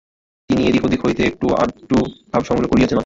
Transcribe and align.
তিনি 0.49 0.61
এদিক 0.67 0.83
ওদিক 0.85 1.01
হইতে 1.05 1.21
একটু 1.23 1.45
আধটু 1.55 1.97
ভাব 2.31 2.41
সংগ্রহ 2.43 2.67
করিয়াছেন 2.69 2.89
মাত্র। 2.89 2.99